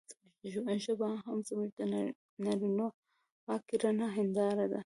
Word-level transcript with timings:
زموږ 0.53 0.77
ژبه 0.85 1.07
هم 1.25 1.37
زموږ 1.49 1.69
د 1.79 1.79
نارينواکۍ 2.43 3.75
رڼه 3.83 4.07
هېنداره 4.15 4.65
ده. 4.71 4.79